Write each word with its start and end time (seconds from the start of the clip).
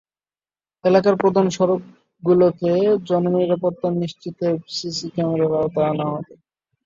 এলাকার 0.83 1.15
প্রধান 1.17 1.45
সড়ক 1.49 1.81
গুলোতে 2.23 2.71
জননিরাপত্তা 3.09 3.87
নিশ্চিতে 3.95 4.47
সিসি 4.69 5.07
ক্যামেরার 5.15 5.51
আওতায় 5.55 5.89
আনা 5.91 6.05
হবে। 6.11 6.33